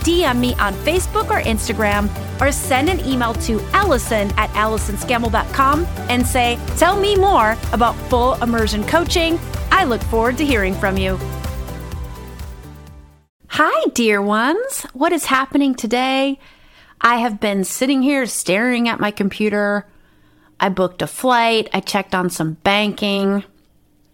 [0.00, 2.08] DM me on Facebook or Instagram
[2.40, 8.34] or send an email to Allison at AllisonScammell.com and say, Tell me more about full
[8.42, 9.38] immersion coaching.
[9.70, 11.18] I look forward to hearing from you.
[13.48, 14.86] Hi, dear ones.
[14.92, 16.38] What is happening today?
[17.00, 19.86] I have been sitting here staring at my computer.
[20.58, 23.42] I booked a flight, I checked on some banking,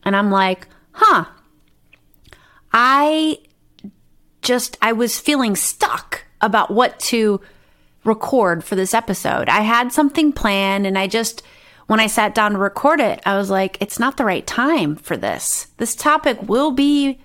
[0.05, 1.27] and I'm like, huh.
[2.73, 3.39] I
[4.47, 7.41] just, I was feeling stuck about what to
[8.05, 9.49] record for this episode.
[9.49, 11.43] I had something planned and I just,
[11.89, 14.95] when I sat down to record it, I was like, it's not the right time
[14.97, 15.67] for this.
[15.79, 17.19] This topic will be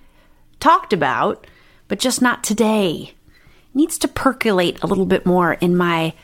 [0.60, 1.46] talked about,
[1.86, 3.14] but just not today.
[3.14, 6.14] It needs to percolate a little bit more in my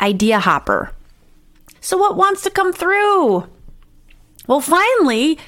[0.00, 0.92] idea hopper.
[1.80, 3.48] So, what wants to come through?
[4.46, 5.38] Well, finally,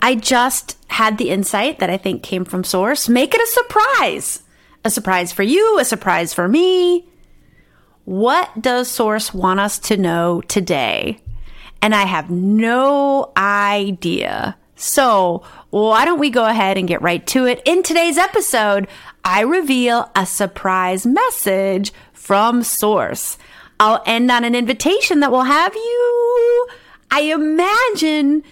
[0.00, 3.08] I just had the insight that I think came from Source.
[3.08, 4.42] Make it a surprise.
[4.84, 7.06] A surprise for you, a surprise for me.
[8.04, 11.20] What does Source want us to know today?
[11.80, 14.56] And I have no idea.
[14.74, 17.62] So, why don't we go ahead and get right to it?
[17.64, 18.88] In today's episode,
[19.24, 23.38] I reveal a surprise message from Source.
[23.78, 26.68] I'll end on an invitation that will have you,
[27.12, 28.42] I imagine,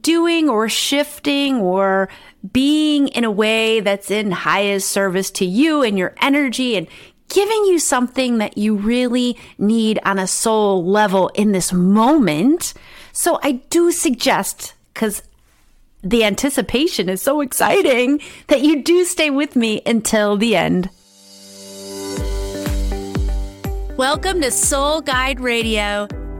[0.00, 2.08] doing or shifting or
[2.52, 6.88] being in a way that's in highest service to you and your energy and
[7.28, 12.74] giving you something that you really need on a soul level in this moment.
[13.12, 15.22] So I do suggest, because
[16.02, 20.90] the anticipation is so exciting, that you do stay with me until the end.
[23.96, 26.06] Welcome to Soul Guide Radio,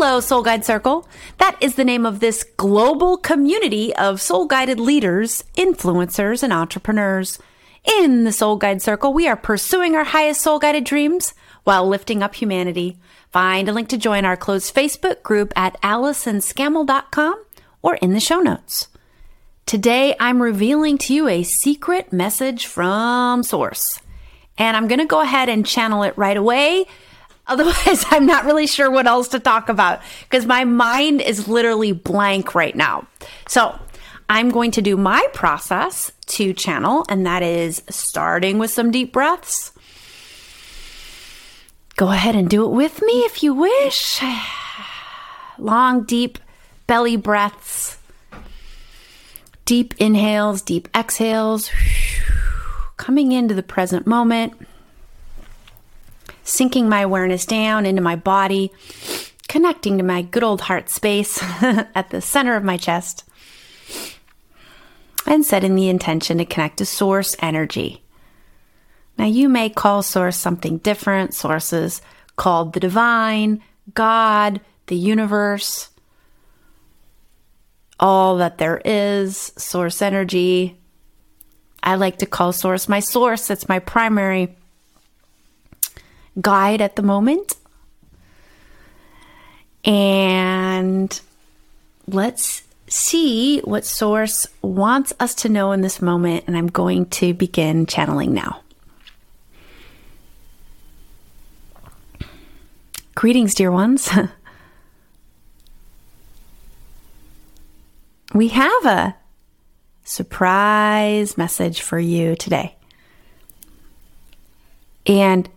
[0.00, 1.08] Hello, Soul Guide Circle.
[1.38, 7.40] That is the name of this global community of soul guided leaders, influencers, and entrepreneurs.
[7.98, 12.22] In the Soul Guide Circle, we are pursuing our highest soul guided dreams while lifting
[12.22, 12.96] up humanity.
[13.32, 17.44] Find a link to join our closed Facebook group at AllisonScammell.com
[17.82, 18.86] or in the show notes.
[19.66, 23.98] Today, I'm revealing to you a secret message from Source.
[24.58, 26.86] And I'm going to go ahead and channel it right away
[27.48, 31.92] Otherwise, I'm not really sure what else to talk about because my mind is literally
[31.92, 33.06] blank right now.
[33.48, 33.78] So
[34.28, 39.12] I'm going to do my process to channel, and that is starting with some deep
[39.12, 39.72] breaths.
[41.96, 44.22] Go ahead and do it with me if you wish.
[45.58, 46.38] Long, deep
[46.86, 47.98] belly breaths,
[49.64, 51.70] deep inhales, deep exhales,
[52.96, 54.52] coming into the present moment
[56.48, 58.72] sinking my awareness down into my body,
[59.48, 63.24] connecting to my good old heart space at the center of my chest,
[65.26, 68.02] and setting the intention to connect to source energy.
[69.18, 72.00] Now, you may call source something different, sources
[72.36, 73.62] called the divine,
[73.94, 75.90] God, the universe,
[78.00, 80.78] all that there is, source energy.
[81.82, 83.50] I like to call source my source.
[83.50, 84.56] It's my primary
[86.40, 87.52] guide at the moment.
[89.84, 91.20] And
[92.06, 96.44] let's see what Source wants us to know in this moment.
[96.46, 98.62] And I'm going to begin channeling now.
[103.14, 104.10] Greetings, dear ones.
[108.34, 109.16] we have a
[110.04, 112.76] surprise message for you today.
[115.06, 115.48] And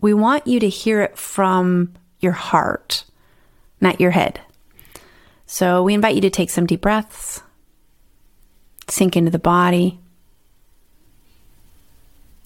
[0.00, 3.04] we want you to hear it from your heart,
[3.80, 4.40] not your head.
[5.46, 7.42] So we invite you to take some deep breaths,
[8.88, 9.98] sink into the body,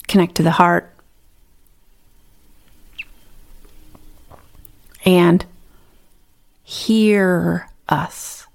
[0.07, 0.95] connect to the heart,
[5.05, 5.45] and
[6.63, 8.47] hear us.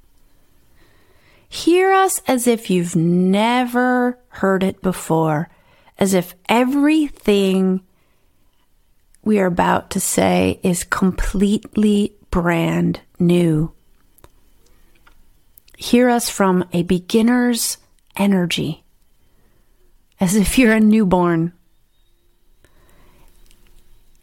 [1.48, 5.48] Hear us as if you've never heard it before,
[5.98, 7.82] as if everything
[9.22, 13.72] we are about to say is completely brand new.
[15.76, 17.78] Hear us from a beginner's
[18.16, 18.84] energy,
[20.20, 21.52] as if you're a newborn.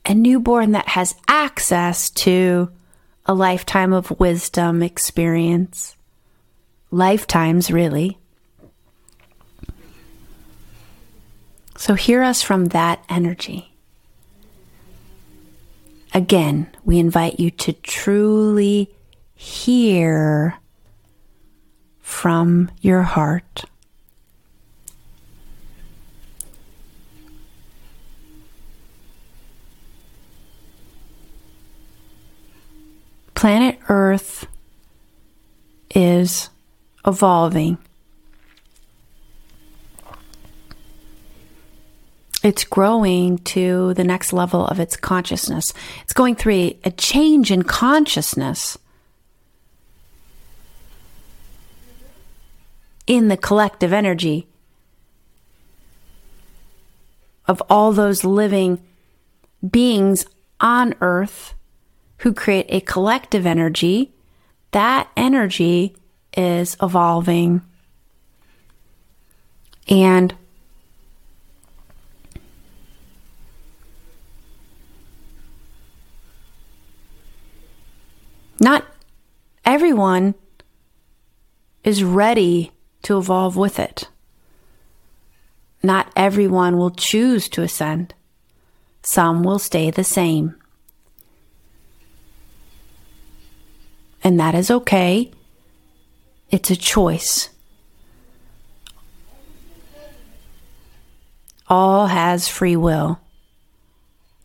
[0.05, 2.69] A newborn that has access to
[3.25, 5.95] a lifetime of wisdom experience.
[6.91, 8.19] Lifetimes, really.
[11.77, 13.74] So, hear us from that energy.
[16.15, 18.89] Again, we invite you to truly
[19.33, 20.57] hear
[21.99, 23.65] from your heart.
[33.33, 34.47] Planet Earth
[35.93, 36.49] is
[37.05, 37.77] evolving.
[42.45, 45.73] It's growing to the next level of its consciousness.
[46.03, 48.77] It's going through a, change in consciousness
[53.07, 54.47] in the collective energy
[57.47, 58.79] of all those living
[59.67, 60.27] beings
[60.59, 61.55] on earth
[62.17, 64.13] who create a collective energy,
[64.69, 65.95] that energy
[66.37, 67.63] is evolving.
[69.87, 70.35] And
[78.59, 78.85] not
[79.63, 80.35] everyone
[81.83, 82.71] is ready
[83.03, 84.09] to evolve with it.
[85.83, 88.13] Not everyone will choose to ascend.
[89.03, 90.55] Some will stay the same.
[94.23, 95.31] And that is okay.
[96.49, 97.49] It's a choice.
[101.67, 103.19] All has free will.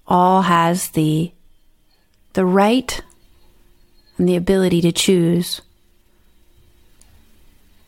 [0.06, 1.32] All has the
[2.32, 3.02] the right
[4.20, 5.62] and the ability to choose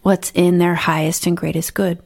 [0.01, 2.03] what's in their highest and greatest good.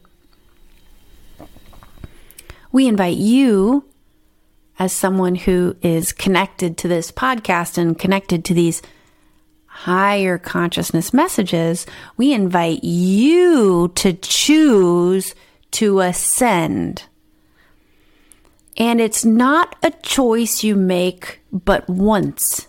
[2.73, 3.84] We invite you,
[4.81, 8.82] as someone who is connected to this podcast and connected to these
[9.67, 11.87] higher consciousness messages,
[12.17, 15.37] we invite you to choose
[15.70, 17.05] to ascend.
[18.76, 22.67] And it's not a choice you make but once.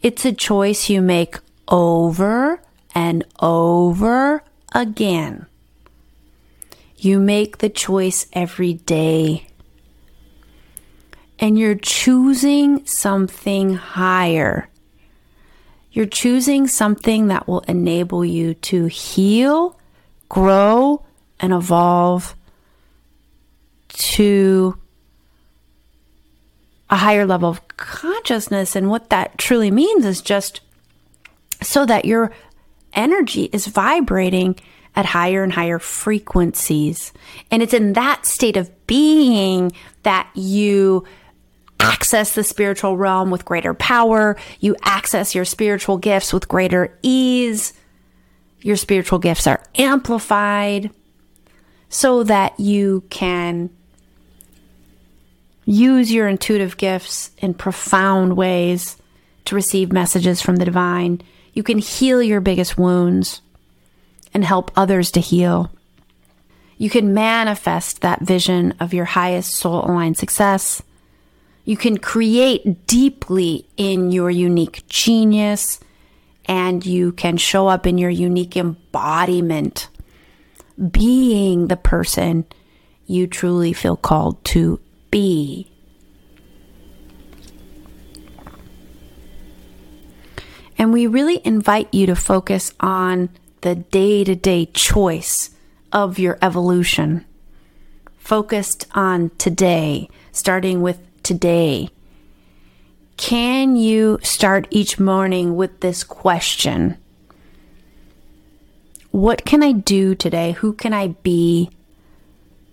[0.00, 2.60] It's a choice you make over
[2.94, 5.46] and over again.
[6.96, 9.48] You make the choice every day.
[11.40, 14.68] And you're choosing something higher.
[15.90, 19.78] You're choosing something that will enable you to heal,
[20.28, 21.04] grow,
[21.40, 22.36] and evolve
[23.88, 24.78] to
[26.90, 28.74] a higher level of consciousness.
[28.74, 30.60] And what that truly means is just
[31.62, 32.32] so that your
[32.92, 34.56] energy is vibrating
[34.96, 37.12] at higher and higher frequencies.
[37.50, 39.72] And it's in that state of being
[40.02, 41.04] that you
[41.80, 44.36] access the spiritual realm with greater power.
[44.60, 47.74] You access your spiritual gifts with greater ease.
[48.60, 50.90] Your spiritual gifts are amplified
[51.88, 53.70] so that you can
[55.68, 58.96] use your intuitive gifts in profound ways
[59.44, 61.20] to receive messages from the divine
[61.58, 63.42] you can heal your biggest wounds
[64.32, 65.72] and help others to heal.
[66.76, 70.82] You can manifest that vision of your highest soul aligned success.
[71.64, 75.80] You can create deeply in your unique genius
[76.44, 79.88] and you can show up in your unique embodiment,
[80.92, 82.46] being the person
[83.08, 84.78] you truly feel called to
[85.18, 85.66] be.
[90.78, 93.30] And we really invite you to focus on
[93.62, 95.50] the day to day choice
[95.92, 97.24] of your evolution.
[98.16, 101.90] Focused on today, starting with today.
[103.16, 106.96] Can you start each morning with this question?
[109.10, 110.52] What can I do today?
[110.52, 111.70] Who can I be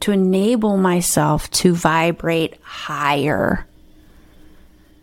[0.02, 3.66] to enable myself to vibrate higher?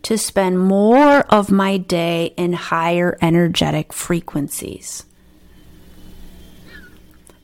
[0.03, 5.05] to spend more of my day in higher energetic frequencies.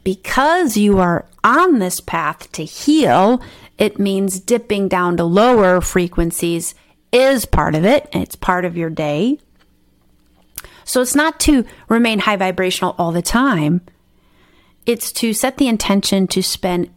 [0.03, 3.41] Because you are on this path to heal,
[3.77, 6.75] it means dipping down to lower frequencies
[7.11, 9.39] is part of it, it's part of your day.
[10.83, 13.81] So it's not to remain high vibrational all the time.
[14.85, 16.89] It's to set the intention to spend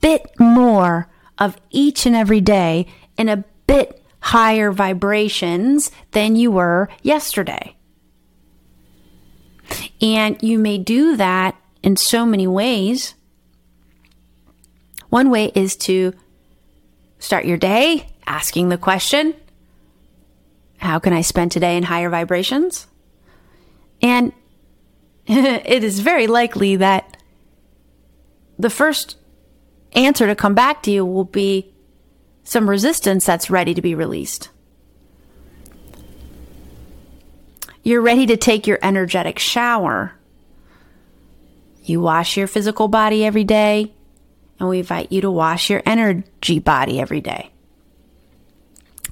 [0.00, 6.88] bit more of each and every day in a bit higher vibrations than you were
[7.02, 7.76] yesterday.
[10.00, 13.14] And you may do that in so many ways.
[15.08, 16.14] One way is to
[17.18, 19.34] start your day asking the question,
[20.78, 22.86] How can I spend today in higher vibrations?
[24.02, 24.32] And
[25.26, 27.16] it is very likely that
[28.58, 29.16] the first
[29.92, 31.72] answer to come back to you will be
[32.44, 34.50] some resistance that's ready to be released.
[37.82, 40.12] You're ready to take your energetic shower.
[41.82, 43.92] You wash your physical body every day,
[44.58, 47.50] and we invite you to wash your energy body every day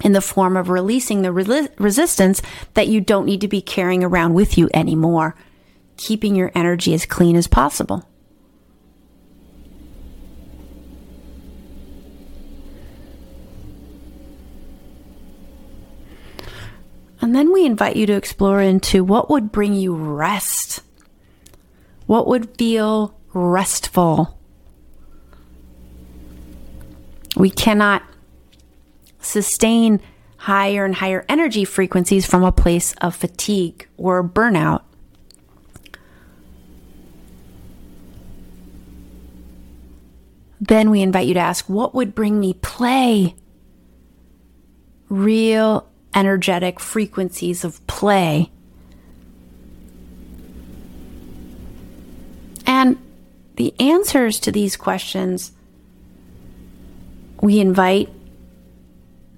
[0.03, 2.43] in the form of releasing the re- resistance
[2.75, 5.35] that you don't need to be carrying around with you anymore,
[5.97, 8.08] keeping your energy as clean as possible.
[17.29, 20.83] And then we invite you to explore into what would bring you rest.
[22.07, 24.41] What would feel restful?
[27.37, 28.03] We cannot
[29.21, 30.01] sustain
[30.39, 34.85] higher and higher energy frequencies from a place of fatigue or burnout.
[40.63, 43.35] Then we invite you to ask, what would bring me play?
[45.11, 48.51] Real energetic frequencies of play.
[52.67, 52.99] And
[53.57, 55.53] the answers to these questions
[57.41, 58.09] we invite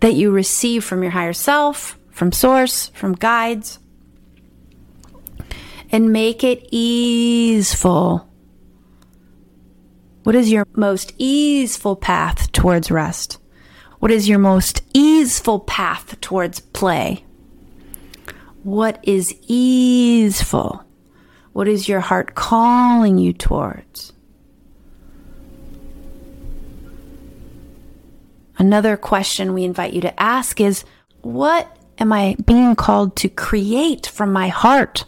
[0.01, 3.79] that you receive from your higher self, from source, from guides,
[5.93, 8.29] and make it easeful.
[10.23, 13.40] What is your most easeful path towards rest?
[14.01, 17.25] What is your most easeful path towards play?
[18.63, 20.85] What is easeful?
[21.53, 24.15] What is your heart calling you towards?
[28.57, 30.85] Another question we invite you to ask is
[31.21, 35.05] What am I being called to create from my heart?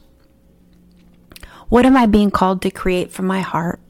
[1.71, 3.81] What am I being called to create from my heart?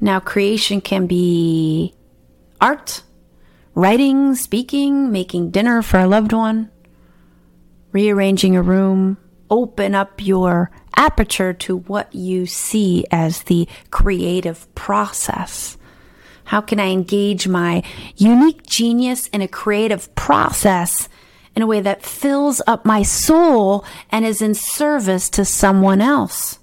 [0.00, 1.94] Now, creation can be
[2.60, 3.03] art,
[3.74, 6.70] writing, speaking, making dinner for a loved one,
[7.92, 9.16] rearranging a room,
[9.50, 15.76] open up your aperture to what you see as the creative process.
[16.44, 17.82] How can I engage my
[18.16, 21.08] unique genius in a creative process
[21.56, 26.58] in a way that fills up my soul and is in service to someone else?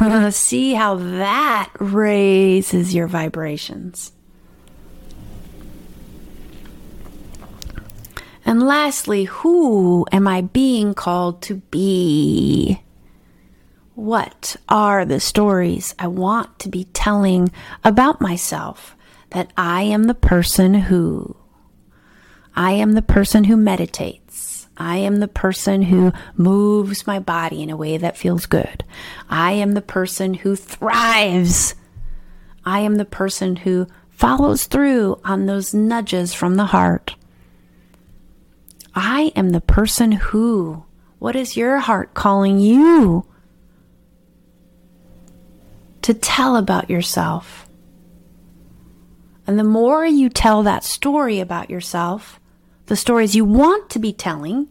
[0.30, 4.12] See how that raises your vibrations.
[8.44, 12.80] And lastly, who am I being called to be?
[13.94, 17.52] What are the stories I want to be telling
[17.84, 18.96] about myself?
[19.30, 21.36] That I am the person who.
[22.56, 24.19] I am the person who meditates.
[24.80, 28.82] I am the person who moves my body in a way that feels good.
[29.28, 31.74] I am the person who thrives.
[32.64, 37.14] I am the person who follows through on those nudges from the heart.
[38.94, 40.84] I am the person who.
[41.18, 43.26] What is your heart calling you
[46.00, 47.68] to tell about yourself?
[49.46, 52.39] And the more you tell that story about yourself,
[52.90, 54.66] the stories you want to be telling,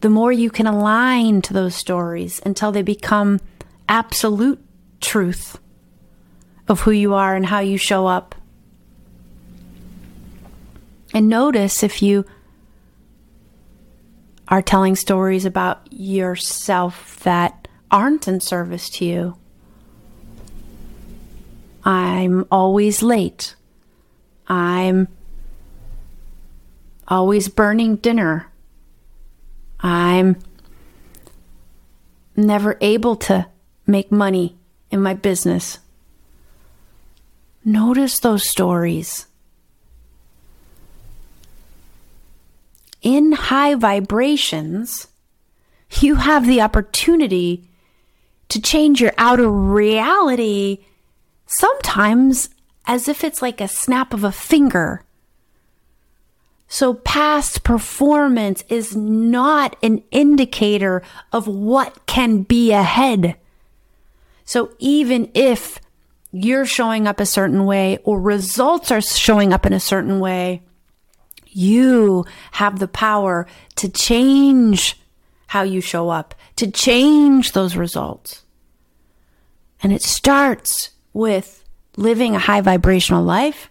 [0.00, 3.38] the more you can align to those stories until they become
[3.86, 4.58] absolute
[5.02, 5.58] truth
[6.66, 8.34] of who you are and how you show up.
[11.12, 12.24] And notice if you
[14.48, 19.36] are telling stories about yourself that aren't in service to you.
[21.84, 23.56] I'm always late.
[24.48, 25.08] I'm
[27.08, 28.50] always burning dinner.
[29.80, 30.36] I'm
[32.36, 33.46] never able to
[33.86, 34.56] make money
[34.90, 35.78] in my business.
[37.64, 39.26] Notice those stories.
[43.02, 45.06] In high vibrations,
[46.00, 47.68] you have the opportunity
[48.48, 50.84] to change your outer reality
[51.46, 52.48] sometimes
[52.86, 55.02] as if it's like a snap of a finger.
[56.68, 63.36] So, past performance is not an indicator of what can be ahead.
[64.44, 65.80] So, even if
[66.32, 70.62] you're showing up a certain way or results are showing up in a certain way,
[71.46, 73.46] you have the power
[73.76, 75.00] to change
[75.46, 78.44] how you show up, to change those results.
[79.82, 81.64] And it starts with
[81.96, 83.70] living a high vibrational life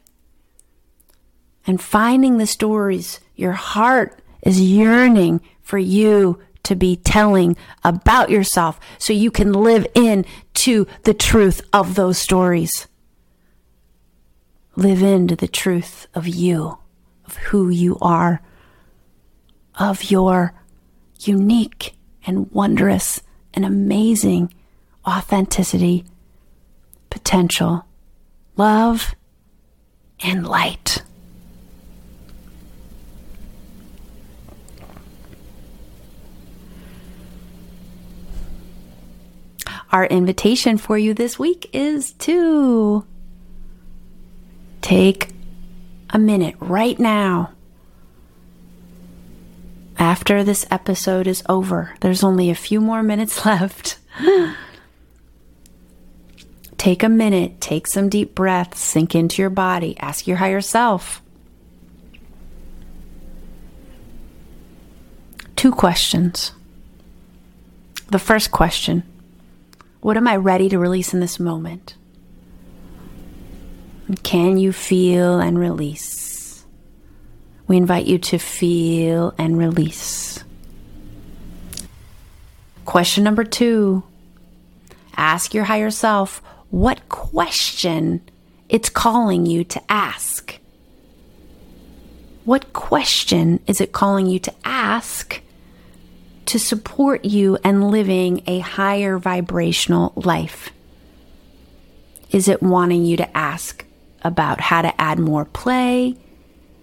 [1.67, 8.79] and finding the stories your heart is yearning for you to be telling about yourself
[8.97, 12.87] so you can live in to the truth of those stories.
[14.75, 16.77] Live into the truth of you,
[17.25, 18.41] of who you are,
[19.79, 20.53] of your
[21.19, 21.95] unique
[22.25, 23.21] and wondrous
[23.53, 24.53] and amazing
[25.07, 26.03] authenticity,
[27.09, 27.85] potential,
[28.57, 29.15] love,
[30.21, 31.03] and light.
[39.95, 43.05] Our invitation for you this week is to
[44.81, 45.29] take
[46.09, 47.53] a minute right now.
[49.97, 53.97] After this episode is over, there's only a few more minutes left.
[56.77, 61.21] take a minute, take some deep breaths, sink into your body, ask your higher self.
[65.55, 66.51] Two questions.
[68.09, 69.03] The first question
[70.05, 71.95] what am I ready to release in this moment?
[74.21, 76.63] Can you feel and release?
[77.67, 80.43] We invite you to feel and release.
[82.85, 84.03] Question number two
[85.17, 88.21] ask your higher self what question
[88.69, 90.59] it's calling you to ask.
[92.43, 95.41] What question is it calling you to ask
[96.47, 100.71] to support you and living a higher vibrational life?
[102.31, 103.85] Is it wanting you to ask
[104.23, 106.15] about how to add more play,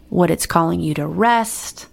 [0.08, 1.86] what it's calling you to rest,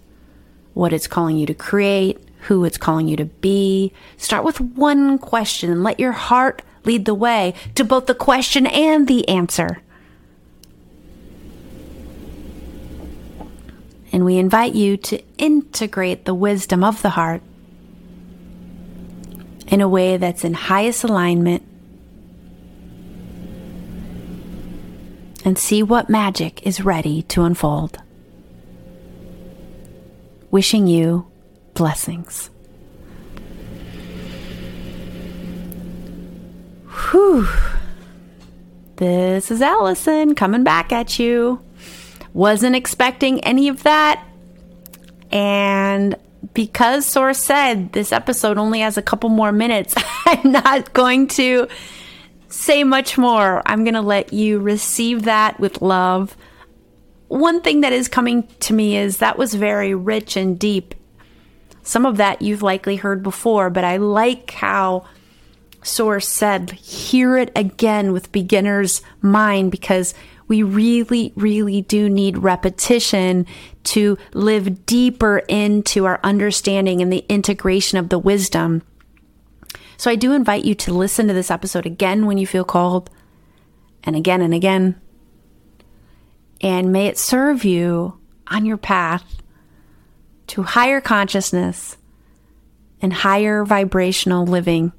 [0.74, 3.92] what it's calling you to create, who it's calling you to be?
[4.16, 8.66] Start with one question and let your heart lead the way to both the question
[8.66, 9.82] and the answer.
[14.12, 17.42] And we invite you to integrate the wisdom of the heart
[19.70, 21.62] in a way that's in highest alignment
[25.44, 27.98] and see what magic is ready to unfold.
[30.50, 31.30] Wishing you
[31.74, 32.50] blessings.
[37.10, 37.48] Whew.
[38.96, 41.64] This is Allison coming back at you.
[42.34, 44.22] Wasn't expecting any of that.
[45.30, 46.16] And
[46.54, 49.94] because Source said this episode only has a couple more minutes,
[50.26, 51.68] I'm not going to
[52.48, 53.62] say much more.
[53.66, 56.36] I'm going to let you receive that with love.
[57.28, 60.94] One thing that is coming to me is that was very rich and deep.
[61.82, 65.06] Some of that you've likely heard before, but I like how
[65.82, 70.12] Source said, hear it again with beginner's mind because
[70.50, 73.46] we really, really do need repetition
[73.84, 78.82] to live deeper into our understanding and the integration of the wisdom.
[79.96, 83.10] So I do invite you to listen to this episode again when you feel called,
[84.02, 85.00] and again and again.
[86.60, 89.40] And may it serve you on your path
[90.48, 91.96] to higher consciousness
[93.00, 94.92] and higher vibrational living.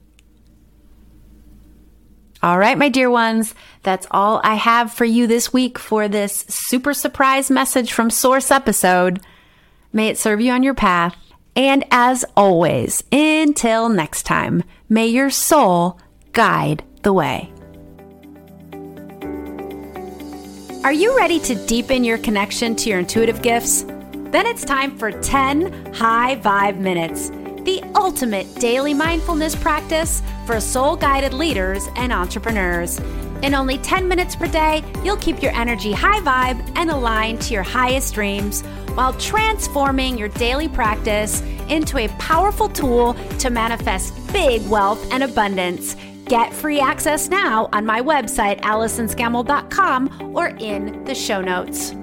[2.44, 6.44] All right, my dear ones, that's all I have for you this week for this
[6.50, 9.22] super surprise message from Source episode.
[9.94, 11.16] May it serve you on your path.
[11.56, 16.00] And as always, until next time, may your soul
[16.34, 17.52] guide the way.
[20.84, 23.84] Are you ready to deepen your connection to your intuitive gifts?
[23.84, 27.30] Then it's time for 10 high vibe minutes
[27.66, 33.00] the ultimate daily mindfulness practice for soul guided leaders and entrepreneurs.
[33.42, 37.54] In only 10 minutes per day, you'll keep your energy high vibe and aligned to
[37.54, 38.62] your highest dreams
[38.94, 45.96] while transforming your daily practice into a powerful tool to manifest big wealth and abundance.
[46.26, 51.94] Get free access now on my website, AllisonScammell.com, or in the show notes.